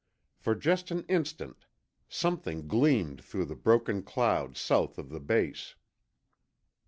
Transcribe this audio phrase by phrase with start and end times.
[0.39, 1.67] For just an instant,
[2.09, 5.75] something gleamed through the broken clouds south of the base.